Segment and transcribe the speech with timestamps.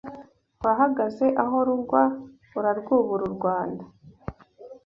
[0.65, 2.01] Wahagaze aho rugwa
[2.57, 3.83] Urarwubura u Rwanda